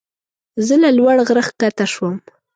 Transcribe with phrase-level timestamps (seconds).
[0.65, 2.15] زه له لوړ غره ښکته شوم.